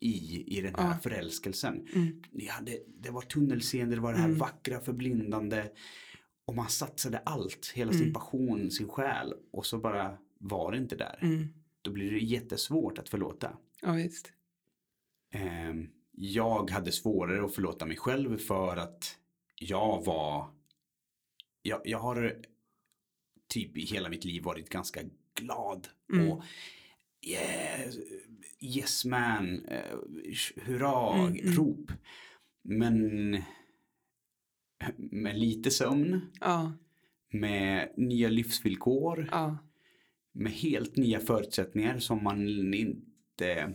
[0.00, 0.98] i, i den här Ja.
[1.02, 1.86] förälskelsen.
[1.94, 4.38] mm, Ni hade, det var tunnelseende, det var det här Mm.
[4.38, 5.64] vackra, förblindande.
[6.52, 8.12] Och man satsade allt, hela sin Mm.
[8.12, 9.34] passion, sin själ.
[9.52, 11.18] Och så bara var det inte där.
[11.22, 11.48] mm.
[11.82, 13.56] Då blir det jättesvårt att förlåta.
[13.82, 14.32] Ja, visst.
[15.30, 19.18] Ehm, jag hade svårare att förlåta mig själv för att
[19.56, 20.50] jag var
[21.62, 22.36] jag, jag har
[23.48, 25.00] typ i hela mitt liv varit ganska
[25.40, 26.30] glad Mm.
[26.30, 26.44] och
[27.26, 27.96] yes,
[28.60, 29.96] yes man, eh,
[30.56, 31.54] hurra, Mm, mm.
[31.54, 31.92] rop.
[32.62, 33.34] Men
[34.96, 36.72] med lite sömn, Ja,
[37.32, 39.58] med nya livsvillkor, ja,
[40.32, 43.72] med helt nya förutsättningar som man inte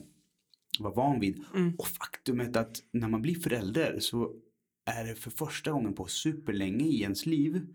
[0.80, 1.44] var van vid.
[1.56, 4.34] mm, Och faktumet att när man blir förälder så
[4.86, 7.68] är det för första gången på superlänge i ens liv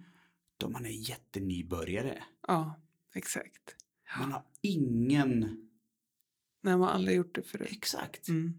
[0.56, 2.22] då man är jättenybörjare.
[2.48, 2.80] ja,
[3.14, 3.76] exakt.
[4.20, 5.40] Man har ingen,
[6.62, 7.68] Nej, man har aldrig gjort det förut.
[7.70, 8.28] exakt.
[8.28, 8.58] Mm.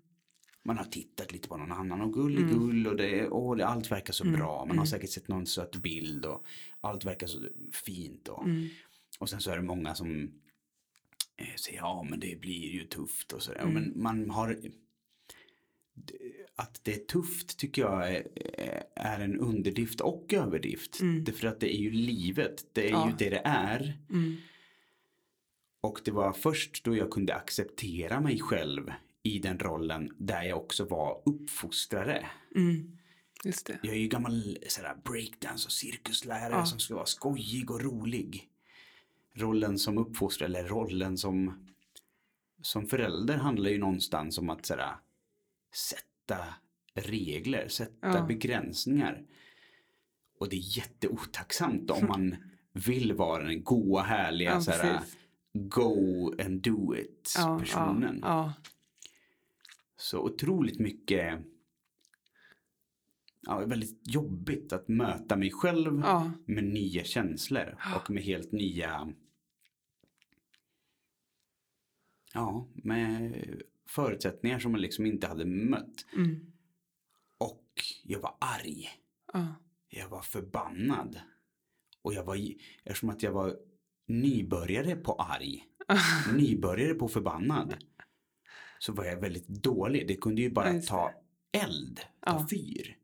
[0.64, 4.14] Man har tittat lite på någon annan och gulligull och det, och det, allt verkar
[4.14, 4.66] så bra.
[4.66, 6.46] Man har säkert sett någon söt bild och
[6.82, 7.40] allt verkar så
[7.86, 8.28] fint.
[8.28, 8.46] Och,
[9.20, 10.32] och sen så är det många som
[11.38, 13.66] eh, säger ja men det blir ju tufft och sådär.
[13.66, 14.60] Men man har
[16.56, 18.28] att det är tufft tycker jag är,
[18.96, 21.00] är en underdrift och överdrift.
[21.22, 23.10] Därför att det är ju livet, det är Ja.
[23.10, 23.98] ju det det är.
[24.10, 24.36] Mm.
[25.82, 28.92] Och det var först då jag kunde acceptera mig själv
[29.24, 32.26] i den rollen där jag också var uppfostrare.
[32.56, 32.98] Mm.
[33.44, 33.80] Just det.
[33.84, 36.66] Jag är ju gammal sådär, breakdance och cirkuslärare Ja.
[36.66, 38.50] som ska vara skojig och rolig.
[39.34, 41.66] Rollen som uppfostrare eller rollen som,
[42.62, 44.96] som förälder handlar ju någonstans om att sådär,
[45.74, 46.38] sätta
[46.94, 48.26] regler, sätta Ja.
[48.26, 49.22] begränsningar.
[50.40, 52.36] Och det är jätteotacksamt om man
[52.74, 55.18] vill vara den goa, härliga, Ja, precis.
[55.54, 58.20] go and do it personen.
[58.22, 58.54] Ja, ja.
[60.04, 61.40] Så otroligt mycket
[63.42, 66.32] ja, väldigt jobbigt att möta mig själv Ja.
[66.46, 69.14] med nya känslor och med helt nya
[72.34, 73.44] ja, med
[73.88, 76.06] förutsättningar som man liksom inte hade mött.
[76.16, 76.54] Mm.
[77.38, 77.72] Och
[78.04, 78.90] jag var arg.
[79.34, 79.56] Ja.
[79.90, 81.20] Jag var förbannad.
[82.02, 82.38] Och jag var,
[82.84, 83.58] eftersom att jag var
[84.08, 85.64] nybörjare på arg,
[86.36, 87.76] nybörjare på förbannad,
[88.86, 90.08] så var jag väldigt dålig.
[90.08, 91.12] Det kunde ju bara ta
[91.52, 92.48] eld, ta Ja.
[92.52, 92.98] fyr.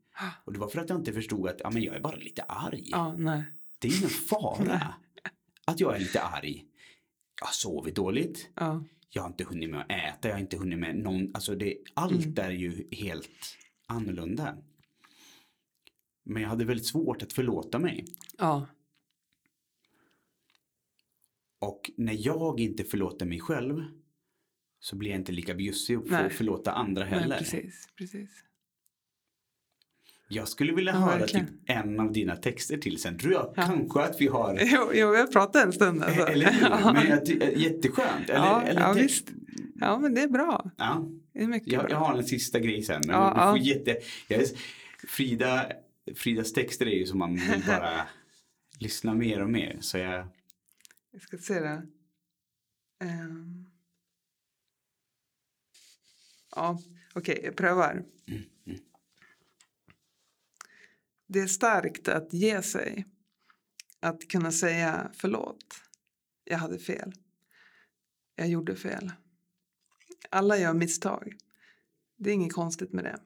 [0.44, 2.42] Och det var för att jag inte förstod att ja, men jag är bara lite
[2.42, 2.88] arg.
[2.90, 3.16] ja.
[3.78, 4.94] Det är ingen fara
[5.64, 6.64] att jag är lite arg.
[7.40, 8.48] Jag har sovit dåligt.
[8.54, 8.84] Ja.
[9.10, 10.28] Jag har inte hunnit med att äta.
[10.28, 11.30] Jag har inte hunnit med någon.
[11.34, 12.34] Alltså det, allt Mm.
[12.38, 14.56] är ju helt annorlunda.
[16.24, 18.04] Men jag hade väldigt svårt att förlåta mig.
[18.38, 18.66] Ja.
[21.58, 23.84] Och när jag inte förlåter mig själv
[24.80, 26.30] så blir jag inte lika bjussig och får Nej.
[26.30, 27.28] förlåta andra heller.
[27.28, 27.88] Nej, precis.
[27.96, 28.30] precis.
[30.28, 31.46] Jag skulle vilja Ja, höra verkligen.
[31.46, 33.18] typ en av dina texter till sen.
[33.18, 33.62] Tror jag Ja.
[33.62, 34.58] kanske att vi har.
[34.62, 36.02] Jo, jo, jag pratade en stund.
[36.02, 36.26] Alltså.
[36.26, 36.92] Eller hur?
[36.92, 38.30] Men jag ty- jätteskönt.
[38.30, 39.28] Eller, ja, eller ja, te- visst.
[39.74, 40.70] Ja, men det är bra.
[40.76, 41.90] Ja, Det är mycket jag, bra.
[41.90, 43.00] jag har en sista grej sen.
[43.06, 43.74] Men Ja, du får ja.
[43.74, 43.96] jätte,
[44.28, 44.46] jag är,
[45.08, 45.72] Frida,
[46.16, 48.06] Fridas texter är ju som man vill bara
[48.78, 49.76] lyssna mer och mer.
[49.80, 50.26] Så jag,
[51.12, 51.82] Jag ska se det.
[53.04, 53.59] Ehm.
[56.56, 56.78] Ja,
[57.14, 58.04] okej, jag prövar.
[61.26, 63.06] Det är starkt att ge sig.
[64.00, 65.64] Att kunna säga förlåt.
[66.44, 67.12] Jag hade fel.
[68.36, 69.12] Jag gjorde fel.
[70.30, 71.36] Alla gör misstag.
[72.16, 73.20] Det är inget konstigt med det.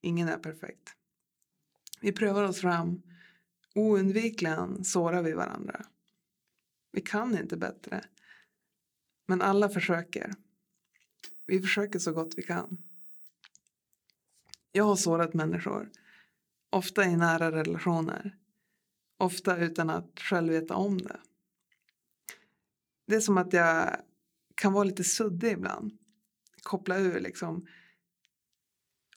[0.00, 0.96] Ingen är perfekt.
[2.00, 3.02] Vi prövar oss fram.
[3.74, 5.86] Oundvikligen sårar vi varandra.
[6.92, 8.04] Vi kan inte bättre.
[9.26, 10.34] Men alla försöker.
[11.46, 12.78] Vi försöker så gott vi kan.
[14.72, 15.90] Jag har sårat människor.
[16.70, 18.38] Ofta i nära relationer.
[19.16, 21.20] Ofta utan att själv veta om det.
[23.06, 23.96] Det är som att jag
[24.54, 25.98] kan vara lite suddig ibland.
[26.62, 27.66] Koppla ur liksom.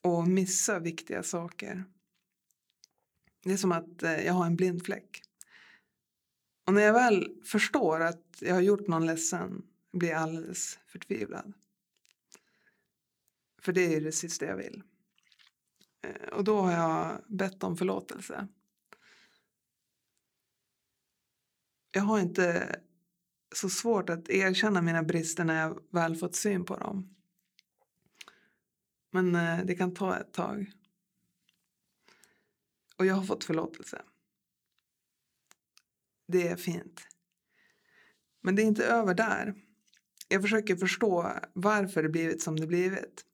[0.02, 1.86] Och missa viktiga saker.
[3.44, 5.22] Det är som att eh, jag har en blind fläck.
[6.66, 11.54] Och när jag väl förstår att jag har gjort någon ledsen blir jag alldeles förtvivlad.
[13.66, 14.84] För det är det sista jag vill.
[16.02, 18.48] Eh, och då har jag bett om förlåtelse.
[21.92, 22.80] Jag har inte
[23.56, 27.16] så svårt att erkänna mina brister när jag väl fått syn på dem.
[29.12, 30.72] Men eh, det kan ta ett tag.
[32.98, 34.02] Och jag har fått förlåtelse.
[36.28, 37.08] Det är fint.
[38.42, 39.56] Men det är inte över där.
[40.28, 43.26] Jag försöker förstå varför det blivit som det blivit.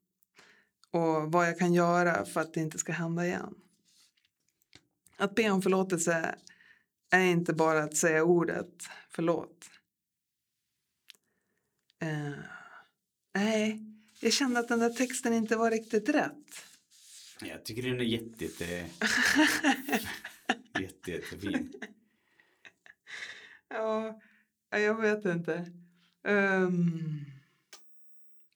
[0.92, 3.54] Och vad jag kan göra för att det inte ska hända igen.
[5.16, 6.34] Att be om förlåtelse
[7.10, 9.70] är inte bara att säga ordet förlåt.
[12.00, 12.38] Eh,
[13.34, 13.80] nej,
[14.20, 16.64] jag kände att den där texten inte var riktigt rätt.
[17.40, 18.64] jag tycker den är jätte, jätte,
[20.80, 21.72] jätte, jättefin.
[23.68, 24.20] Ja,
[24.70, 25.66] jag vet inte.
[26.24, 27.24] Ehm,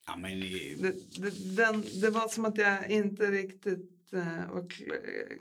[0.06, 0.74] Ja, men det,
[1.18, 5.38] det, den, det var som att jag inte riktigt uh, var kl-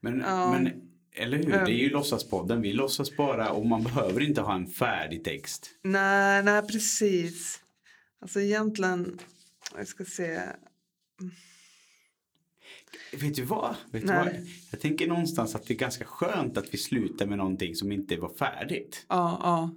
[0.00, 0.52] Men, Ja.
[0.52, 2.62] men eller hur, det är ju låtsaspodden.
[2.62, 5.70] Vi låtsas bara och man behöver inte ha en färdig text.
[5.82, 7.60] Nej, nej, precis.
[8.20, 9.18] Alltså egentligen,
[9.76, 10.40] jag ska se.
[13.12, 13.74] Vet du vad?
[13.92, 14.28] Vet du vad?
[14.70, 18.16] Jag tänker någonstans att det är ganska skönt att vi slutar med någonting som inte
[18.16, 19.06] var färdigt.
[19.08, 19.70] Ja, ja.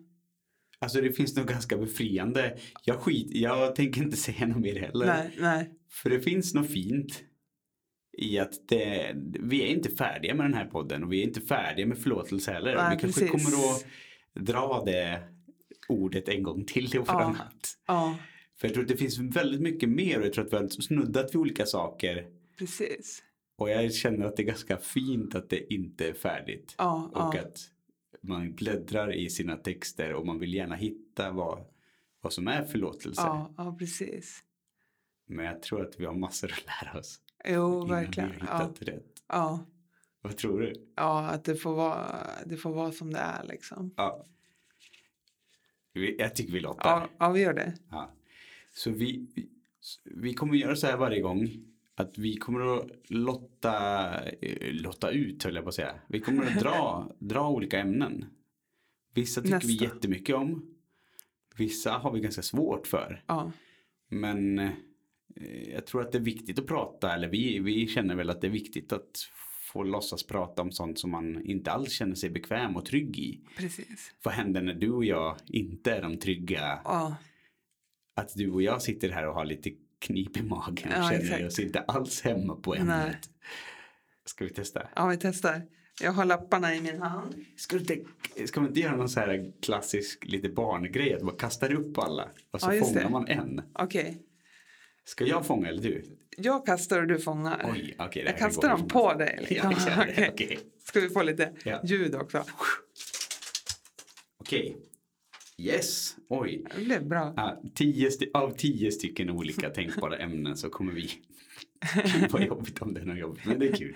[0.82, 2.58] Alltså det finns nog ganska befriande.
[2.84, 5.06] Jag skit, jag tänker inte säga något mer heller.
[5.06, 5.70] Nej, nej.
[5.90, 7.24] för det finns något fint
[8.18, 11.42] i att det, vi är inte färdiga med den här podden och vi är inte
[11.42, 12.76] färdiga med förlåtelse heller.
[12.76, 13.46] Nej, vi kanske precis.
[13.46, 13.86] kommer att
[14.48, 15.22] dra det
[15.90, 17.22] ordet en gång till och Ja.
[17.24, 17.78] annat.
[17.88, 18.18] Ja,
[18.60, 20.68] För jag tror att det finns väldigt mycket mer och jag tror att vi har
[20.68, 22.26] snuddat vid olika saker.
[22.58, 23.24] precis.
[23.58, 26.76] Och jag känner att det är ganska fint att det inte är färdigt.
[26.78, 27.40] Ja, Och ja.
[27.40, 27.60] att
[28.22, 31.66] man bläddrar i sina texter och man vill gärna hitta vad,
[32.22, 33.22] vad som är förlåtelse.
[33.22, 34.44] Ja, ja, precis.
[35.26, 37.22] Men jag tror att vi har massor att lära oss.
[37.46, 38.32] Jo, innan verkligen.
[38.32, 39.24] Vi har Ja, hittat rätt.
[39.28, 39.66] ja,
[40.22, 40.74] Vad tror du?
[40.96, 43.94] ja, att det får, vara, det får vara som det är liksom.
[43.98, 44.26] Ja.
[46.18, 46.90] Jag tycker vi låter.
[46.90, 47.74] Ja, ja vi gör det.
[47.90, 48.12] Ja.
[48.74, 49.28] Så vi-
[50.04, 51.50] vi kommer göra så här varje gång.
[52.00, 55.96] Att vi kommer att lotta, eh, lotta ut höll jag på att säga.
[56.08, 58.26] Vi kommer att dra, dra olika ämnen.
[59.14, 59.86] Vissa tycker vi Nästa.
[59.86, 60.76] jättemycket om.
[61.58, 63.24] Vissa har vi ganska svårt för.
[63.28, 63.52] Ja,
[64.10, 64.72] Men eh,
[65.74, 67.14] jag tror att det är viktigt att prata.
[67.14, 69.30] Eller vi, vi känner väl att det är viktigt att
[69.74, 73.42] få låtsas prata om sånt som man inte alls känner sig bekväm och trygg i.
[73.58, 74.14] precis.
[74.24, 77.16] Vad händer när du och jag inte är de trygga Ja,
[78.16, 81.20] att du och jag sitter här och har lite knip i magen och Ja, känner
[81.24, 81.44] exakt.
[81.46, 83.18] oss inte alls hemma på ämnet.
[84.26, 84.88] Ska vi testa?
[84.96, 85.62] ja, vi testar.
[86.02, 87.36] Jag har lapparna i min hand.
[87.58, 91.36] Ska, du inte, ska man inte göra någon så här klassisk lite barngrej att man
[91.36, 93.10] kastar upp alla och så Ja, fångar det.
[93.10, 93.62] man en?
[93.74, 94.22] Okej,
[95.06, 96.04] Ska jag fånga eller du?
[96.38, 97.72] jag kastar och du fångar.
[97.74, 99.46] Oj, det jag kastar går dem på dig.
[99.50, 99.72] Liksom.
[99.88, 100.30] Ja, vi.
[100.34, 100.60] Okej.
[100.86, 101.82] Ska vi få lite Ja.
[101.84, 102.44] ljud också?
[104.40, 104.78] Okej.
[105.62, 106.64] Yes, oj.
[106.76, 107.34] Det blev bra.
[107.36, 111.10] Ja, tio av tio stycken olika tänkbara ämnen så kommer vi
[112.32, 113.96] Vad jobbigt om det är något jobbigt, men det är kul.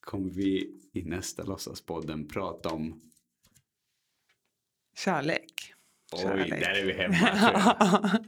[0.00, 3.00] Kommer vi i nästa låtsaspodden prata om
[4.96, 5.72] Kärlek.
[6.12, 6.50] Oj, Kärlek.
[6.50, 8.18] där är vi hemma.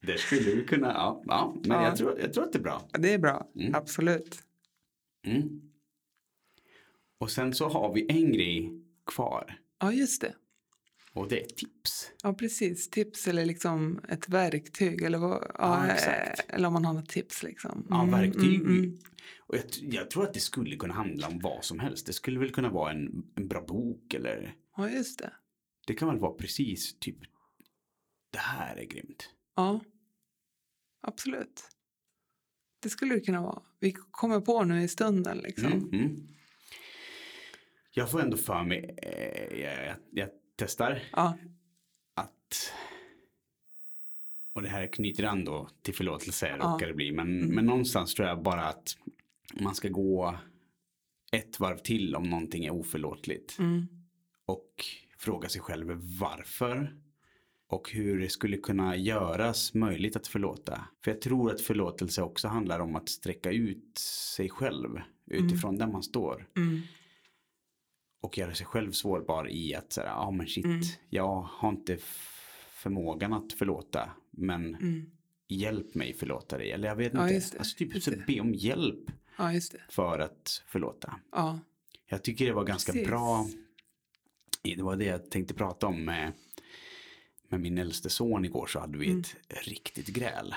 [0.00, 1.84] Där skulle vi kunna, ja, ja men Ja.
[1.88, 2.88] Jag, tror, jag tror att det är bra.
[2.98, 3.74] det är bra, Mm.
[3.74, 4.42] absolut.
[5.26, 5.60] Mm.
[7.18, 8.72] Och sen så har vi en grej
[9.06, 10.34] kvar Ja, just det.
[11.16, 12.10] Och det är tips.
[12.22, 12.90] Ja, precis.
[12.90, 17.08] Tips eller liksom ett verktyg eller, vad, ja, Ja, eh, eller om man har något
[17.08, 17.86] tips liksom.
[17.90, 18.54] Ja, Mm, verktyg.
[18.60, 18.98] mm, mm.
[19.38, 22.06] Och jag, jag tror att det skulle kunna handla om vad som helst.
[22.06, 25.32] Det skulle väl kunna vara en, en bra bok eller Ja, just det.
[25.86, 27.16] det kan väl vara precis typ
[28.30, 29.30] det här är grymt.
[29.56, 29.80] Ja,
[31.02, 31.62] absolut.
[32.82, 33.62] Det skulle det kunna vara.
[33.80, 35.72] Vi kommer på nu i stunden liksom.
[35.72, 36.28] Mm, mm.
[37.90, 41.38] Jag får ändå för mig, eh, jag, jag testar Ja,
[42.14, 42.72] att
[44.54, 46.66] och det här knyter an då till förlåtelse Ja.
[46.72, 47.54] råkar det bli men, Mm.
[47.54, 48.96] men någonstans tror jag bara att
[49.60, 50.38] man ska gå
[51.32, 53.86] ett varv till om någonting är oförlåtligt mm.
[54.46, 54.70] och
[55.18, 56.96] fråga sig själv varför
[57.68, 60.84] och hur det skulle kunna göras möjligt att förlåta.
[61.04, 65.86] För jag tror att förlåtelse också handlar om att sträcka ut sig själv utifrån där
[65.86, 66.80] man står Mm.
[68.26, 70.80] Och göra sig själv sårbar i att säga, ja men shit, Mm.
[71.10, 71.98] jag har inte
[72.70, 75.10] förmågan att förlåta, men Mm.
[75.48, 76.70] hjälp mig förlåta dig.
[76.70, 79.50] Eller jag vet Ja, inte, det, alltså typ så be om hjälp ja
[79.90, 81.20] för att förlåta.
[81.32, 81.58] Ja,
[82.08, 83.08] Jag tycker det var ganska Precis.
[83.08, 83.46] bra,
[84.62, 86.32] det var det jag tänkte prata om med,
[87.48, 89.20] med min äldste son igår så hade vi Mm.
[89.20, 89.36] ett
[89.68, 90.54] riktigt gräl.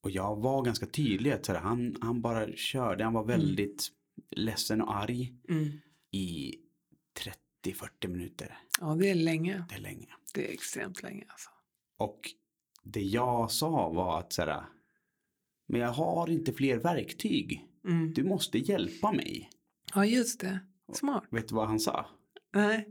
[0.00, 3.88] Och jag var ganska tydlig att så han, han bara körde, han var väldigt
[4.30, 5.70] ledsen och arg mm.
[6.10, 6.54] i
[7.64, 8.58] 30-40 minuter.
[8.80, 9.64] ja, det är länge.
[9.68, 10.06] Det är länge.
[10.34, 11.50] Det är extremt länge alltså.
[11.98, 12.20] Och
[12.82, 14.64] det jag sa var att så här,
[15.66, 17.64] men jag har inte fler verktyg.
[17.84, 18.12] Mm.
[18.14, 19.50] Du måste hjälpa mig.
[19.94, 20.58] Ja, just det.
[20.92, 21.24] Smart.
[21.30, 22.06] Vet du vad han sa?
[22.54, 22.88] Nej.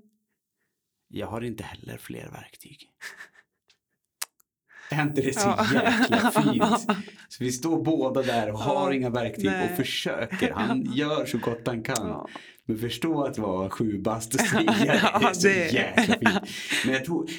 [1.08, 2.90] Jag har inte heller fler verktyg.
[4.92, 5.66] Är inte det så Ja.
[5.74, 6.98] jäkla fint?
[7.30, 9.70] Så vi står båda där och har Ja, inga verktyg nej.
[9.72, 10.52] och försöker.
[10.54, 12.08] Han gör så gott han kan.
[12.08, 12.30] Ja.
[12.66, 14.74] Men förstå att vara sju bast och säga.
[15.04, 16.50] Ja, Det är så det- jäkla fint.
[16.86, 17.30] Men jag tror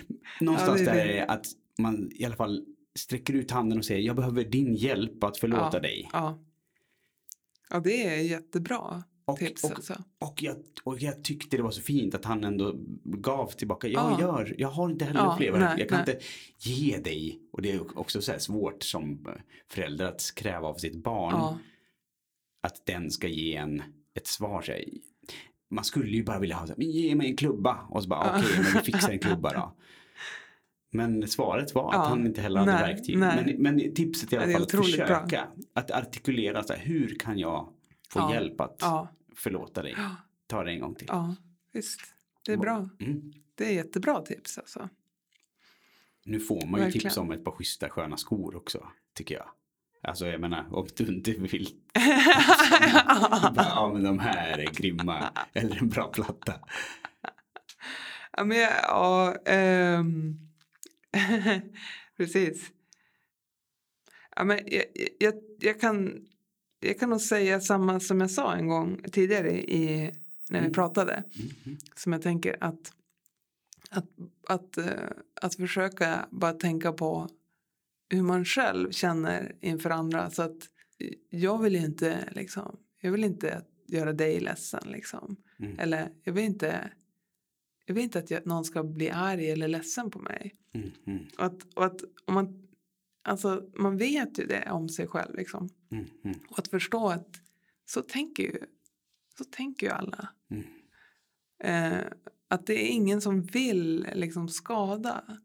[0.40, 1.46] någonstans Ja, det är där är att
[1.78, 2.64] man i alla fall
[2.98, 5.80] sträcker ut handen och säger jag behöver din hjälp att förlåta ja.
[5.80, 6.10] dig.
[6.12, 6.38] Ja.
[7.70, 10.04] ja, det är jättebra Och, tips och, alltså.
[10.18, 13.88] och, jag, och jag tyckte det var så fint att han ändå gav tillbaka.
[13.88, 14.20] Jag Ja.
[14.20, 16.14] gör, jag har inte heller Ja, nej, Jag kan nej.
[16.14, 16.26] inte
[16.70, 17.40] ge dig.
[17.52, 19.26] Och det är också så svårt som
[19.70, 21.34] förälder att kräva av sitt barn.
[21.34, 21.58] Ja.
[22.62, 23.82] Att den ska ge en
[24.16, 24.64] ett svar.
[24.66, 24.84] Här,
[25.74, 27.86] man skulle ju bara vilja ha "Men ge mig en klubba.
[27.90, 29.72] Och så bara, okej, men vi fixar en klubba då.
[30.90, 33.18] Men svaret var att Ja, han inte heller hade nej, verktyg.
[33.18, 33.42] nej.
[33.46, 35.06] Men, men tipset i alla fall att otroligt bra.
[35.06, 35.48] försöka.
[35.72, 37.68] Att artikulera så här, hur kan jag
[38.08, 39.94] få Ja, hjälp att Ja, förlåta dig.
[40.46, 41.06] Ta det en gång till.
[41.10, 41.34] ja,
[41.72, 42.00] visst.
[42.46, 42.88] Det är bra.
[43.00, 43.32] Mm.
[43.54, 44.88] Det är jättebra tips alltså.
[46.24, 47.02] Nu får man ju Verkligen.
[47.02, 49.48] tips om ett par schyssta sköna skor också, tycker jag.
[50.04, 51.68] Alltså jag menar om du inte vill.
[53.56, 55.32] ja men de här är grymma.
[55.52, 56.54] Eller en bra platta.
[58.36, 60.38] Ja, men ja, ehm,
[62.16, 62.70] precis.
[64.36, 64.84] Ja, men jag,
[65.18, 66.26] jag, jag, kan,
[66.80, 70.12] jag kan nog säga samma som jag sa en gång tidigare i,
[70.50, 70.72] när vi Mm.
[70.72, 71.12] pratade.
[71.14, 71.78] Mm.
[71.96, 72.92] Som jag tänker att,
[73.90, 74.06] att,
[74.48, 75.08] att, eh,
[75.42, 77.28] att försöka bara tänka på
[78.08, 80.30] hur man själv känner inför andra.
[80.30, 80.70] Så att
[81.30, 84.82] jag vill ju inte, liksom, jag vill inte göra dig ledsen.
[84.86, 85.36] Liksom.
[85.58, 85.78] Mm.
[85.78, 86.90] Eller jag vill inte,
[87.86, 90.54] jag vill inte att jag, någon ska bli arg eller ledsen på mig.
[90.74, 90.90] Mm.
[91.06, 91.26] Mm.
[91.38, 92.68] Och att, och att om man,
[93.22, 95.34] alltså, man vet ju det om sig själv.
[95.34, 95.68] Liksom.
[95.90, 96.06] Mm.
[96.24, 96.40] Mm.
[96.48, 97.40] Och att förstå att
[97.86, 98.58] så tänker ju,
[99.38, 100.28] så tänker ju alla.
[100.50, 100.64] Mm.
[101.64, 102.04] Eh,
[102.48, 105.38] att det är ingen som vill liksom skada.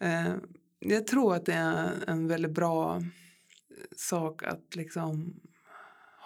[0.00, 0.34] Eh,
[0.80, 3.02] jag tror att det är en väldigt bra
[3.96, 5.40] sak att liksom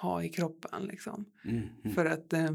[0.01, 0.85] ha i kroppen.
[0.85, 1.25] Liksom.
[1.45, 1.69] Mm.
[1.85, 1.95] Mm.
[1.95, 2.51] För att eh,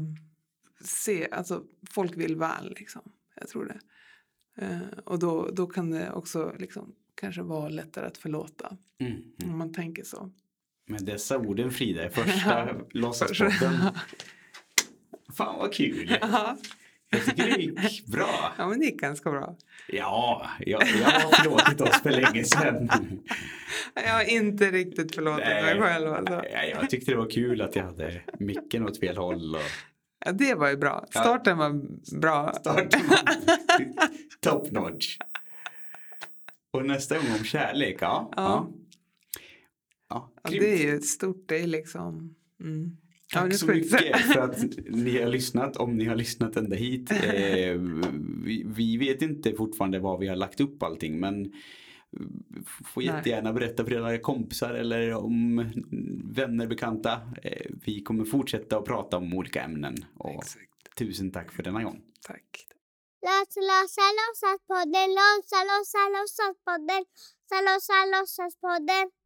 [0.80, 3.02] se, alltså folk vill väl liksom.
[3.34, 3.80] Jag tror det.
[4.64, 8.76] Eh, och då, då kan det också liksom kanske vara lättare att förlåta.
[8.98, 9.12] Mm.
[9.12, 9.52] Mm.
[9.52, 10.30] Om man tänker så.
[10.86, 13.72] Med dessa orden Frida, i första låtsaspodden.
[15.36, 16.18] Fan vad kul.
[17.10, 18.52] Ja, Jag tycker det gick bra.
[18.58, 19.56] ja, men det gick ganska bra.
[19.88, 22.90] Ja, jag, jag har förlåtit oss för länge sedan.
[23.94, 26.12] Jag har inte riktigt förlåtit mig själv.
[26.12, 26.42] Alltså.
[26.52, 29.54] Nej, jag tyckte det var kul att jag hade micken åt fel håll.
[29.54, 29.60] Och
[30.24, 31.06] Ja, det var ju bra.
[31.14, 31.20] Ja.
[31.20, 31.70] Starten var
[32.20, 32.52] bra.
[32.60, 33.18] starten var
[34.40, 35.16] top notch.
[36.70, 38.32] Och nästa gång om kärlek, ja.
[38.36, 38.68] Ja.
[40.08, 40.32] ja.
[40.42, 41.44] Ja, det är ju stort.
[41.48, 42.34] Det är liksom...
[42.60, 42.96] Mm.
[43.32, 44.58] Ja, Tack det så mycket för att
[44.88, 47.10] ni har lyssnat, om ni har lyssnat ända hit.
[47.22, 47.74] Eh,
[48.44, 51.50] vi, vi vet inte fortfarande var vi har lagt upp allting men eh,
[52.84, 53.06] får Nej.
[53.06, 55.56] jättegärna berätta för era kompisar eller om
[56.34, 57.12] vänner, bekanta.
[57.42, 59.94] Eh, vi kommer fortsätta att prata om olika ämnen.
[60.18, 60.96] Och Exakt.
[60.98, 62.02] tusen tack för denna gång.
[62.26, 62.66] Tack.
[63.26, 67.04] Låsa, låsa, låtsaspodden, låsa, låsa, låtsaspodden,
[67.50, 69.19] låsa, låsa, låtsaspodden.